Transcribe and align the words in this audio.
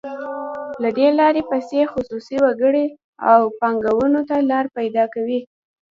له 0.81 0.89
دې 0.97 1.07
لارې 1.19 1.41
پیسې 1.51 1.79
خصوصي 1.93 2.35
وګړو 2.43 2.85
او 3.31 3.39
بانکونو 3.59 4.21
ته 4.29 4.35
لار 4.49 4.65
پیدا 4.77 5.03
کوي. 5.13 5.39